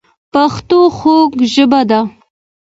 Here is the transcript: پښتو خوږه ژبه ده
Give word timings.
پښتو 0.33 0.79
خوږه 0.97 1.45
ژبه 1.53 1.81
ده 1.89 1.99